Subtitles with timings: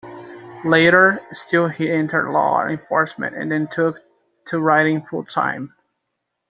[0.65, 3.99] Later still he entered law enforcement and then took
[4.47, 5.75] to writing full-time.